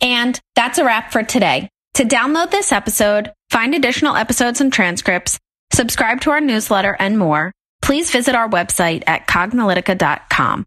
And 0.00 0.40
that's 0.54 0.78
a 0.78 0.84
wrap 0.84 1.10
for 1.12 1.22
today. 1.22 1.70
To 1.94 2.04
download 2.04 2.50
this 2.50 2.72
episode, 2.72 3.32
find 3.50 3.74
additional 3.74 4.16
episodes 4.16 4.60
and 4.60 4.72
transcripts, 4.72 5.38
subscribe 5.72 6.20
to 6.22 6.30
our 6.30 6.40
newsletter 6.40 6.96
and 6.98 7.18
more, 7.18 7.52
please 7.82 8.10
visit 8.10 8.34
our 8.34 8.48
website 8.48 9.02
at 9.06 9.26
cognilytica.com. 9.26 10.66